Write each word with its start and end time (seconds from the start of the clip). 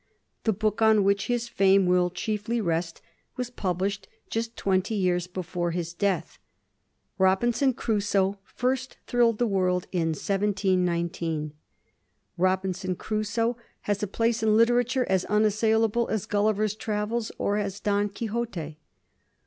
The 0.45 0.53
book 0.53 0.81
on 0.81 1.03
which 1.03 1.27
his 1.27 1.47
fame 1.47 1.85
will 1.85 2.09
chief 2.09 2.49
ly 2.49 2.59
rest 2.59 3.03
was 3.37 3.51
published 3.51 4.07
just 4.31 4.57
twenty 4.57 4.95
years 4.95 5.27
before 5.27 5.69
his 5.69 5.93
death." 5.93 6.39
Robinson 7.19 7.71
Crusoe" 7.75 8.39
first 8.43 8.97
thrilled 9.05 9.37
the 9.37 9.45
world 9.45 9.85
in 9.91 10.07
1 10.13 10.13
7 10.15 10.55
1 10.59 10.83
9." 10.83 11.53
Rob 12.39 12.63
inson 12.63 12.97
Crusoe" 12.97 13.57
has 13.81 14.01
a 14.01 14.07
place 14.07 14.41
in 14.41 14.57
literature 14.57 15.05
as 15.07 15.23
unassailable 15.25 16.07
as" 16.07 16.25
Gulliver's 16.25 16.73
Travels" 16.73 17.31
or 17.37 17.57
as" 17.57 17.79
Don 17.79 18.09
Quixote." 18.09 18.79